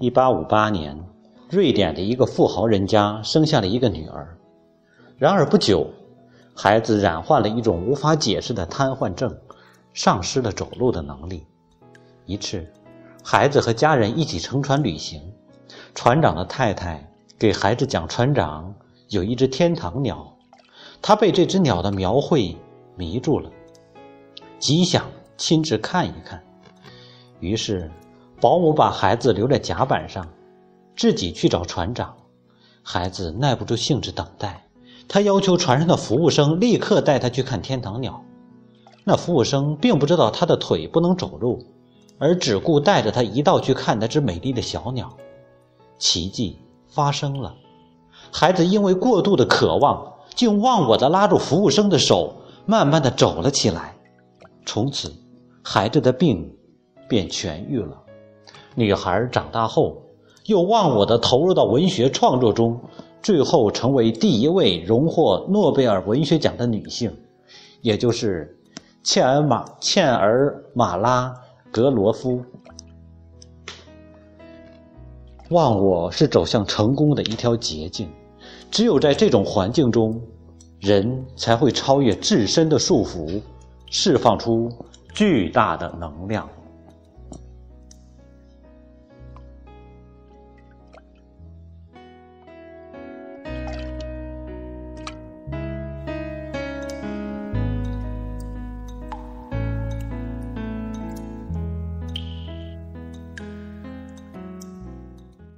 [0.00, 0.98] 一八五八年，
[1.48, 4.36] 瑞典的一个富豪人家生下了一个女儿。
[5.16, 5.88] 然而不久，
[6.52, 9.32] 孩子染患了一种无法解释的瘫痪症，
[9.94, 11.46] 丧失了走路的能力。
[12.26, 12.66] 一次，
[13.22, 15.22] 孩子和家人一起乘船旅行，
[15.94, 18.74] 船长的太太给孩子讲，船长
[19.10, 20.36] 有一只天堂鸟，
[21.00, 22.56] 他被这只鸟的描绘
[22.96, 23.48] 迷住了，
[24.58, 25.04] 极想
[25.36, 26.42] 亲自看一看。
[27.38, 27.88] 于是。
[28.40, 30.28] 保姆把孩子留在甲板上，
[30.96, 32.14] 自己去找船长。
[32.82, 34.66] 孩子耐不住性子等待，
[35.08, 38.22] 他要求船上的服务生立刻带他去看天堂鸟。
[39.04, 41.64] 那服务生并不知道他的腿不能走路，
[42.18, 45.16] 而只顾带着他一道去看那只美丽的小鸟。
[45.98, 47.54] 奇迹发生了，
[48.32, 52.34] 孩子因为过度的渴望，竟忘我的拉住服务生的手，
[52.66, 53.94] 慢慢的走了起来。
[54.66, 55.12] 从此，
[55.62, 56.54] 孩子的病
[57.08, 58.03] 便痊愈了。
[58.74, 60.02] 女孩长大后，
[60.46, 62.78] 又忘我的投入到文学创作中，
[63.22, 67.10] 最后成为第一位荣获诺贝尔文学奖的女性，
[67.82, 68.58] 也就是
[69.02, 71.32] 切尔马切尔马拉
[71.70, 72.42] 格罗夫。
[75.50, 78.08] 忘我是走向成功的一条捷径，
[78.70, 80.20] 只有在这种环境中，
[80.80, 83.40] 人才会超越自身的束缚，
[83.88, 84.68] 释放出
[85.12, 86.48] 巨大的能量。